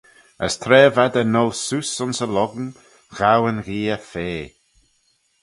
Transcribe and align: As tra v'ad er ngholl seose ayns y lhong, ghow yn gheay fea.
As 0.45 0.53
tra 0.61 0.81
v'ad 0.95 1.13
er 1.21 1.27
ngholl 1.33 1.53
seose 1.65 1.99
ayns 2.01 2.19
y 2.25 2.27
lhong, 2.29 2.67
ghow 3.17 3.41
yn 3.49 3.59
gheay 3.67 3.99
fea. 4.11 4.43